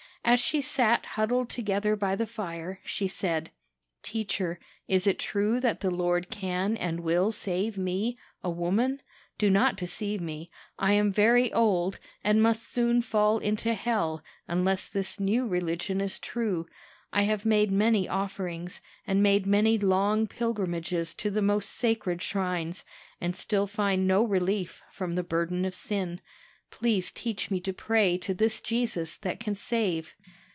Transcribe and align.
As 0.23 0.39
she 0.39 0.61
sat 0.61 1.07
huddled 1.07 1.49
together 1.49 1.95
by 1.97 2.15
the 2.15 2.27
fire, 2.27 2.79
she 2.85 3.07
said: 3.07 3.49
'Teacher, 4.03 4.59
is 4.87 5.05
it 5.07 5.19
true 5.19 5.59
that 5.59 5.81
the 5.81 5.89
Lord 5.91 6.29
can 6.29 6.77
and 6.77 6.99
will 7.01 7.31
save 7.33 7.77
me, 7.77 8.17
a 8.43 8.49
woman? 8.49 9.01
Do 9.39 9.49
not 9.49 9.75
deceive 9.75 10.21
me; 10.21 10.49
I 10.79 10.93
am 10.93 11.11
very 11.11 11.51
old, 11.51 11.99
and 12.23 12.41
must 12.41 12.65
soon 12.71 13.01
fall 13.01 13.39
into 13.39 13.73
hell, 13.73 14.23
unless 14.47 14.87
this 14.87 15.19
new 15.19 15.47
religion 15.47 15.99
is 15.99 16.17
true. 16.19 16.65
I 17.11 17.23
have 17.23 17.43
made 17.43 17.71
many 17.71 18.07
offerings, 18.07 18.79
and 19.07 19.23
made 19.23 19.45
many 19.47 19.77
long 19.79 20.27
pilgrimages 20.27 21.13
to 21.15 21.29
the 21.31 21.41
most 21.41 21.69
sacred 21.69 22.21
shrines, 22.21 22.85
and 23.19 23.35
still 23.35 23.67
find 23.67 24.07
no 24.07 24.23
relief 24.23 24.81
from 24.91 25.15
the 25.15 25.23
burden 25.23 25.65
of 25.65 25.75
sin. 25.75 26.21
Please 26.69 27.11
teach 27.11 27.51
me 27.51 27.59
to 27.59 27.73
pray 27.73 28.17
to 28.17 28.33
this 28.33 28.61
Jesus 28.61 29.17
that 29.17 29.41
can 29.41 29.53
save.' 29.53 30.15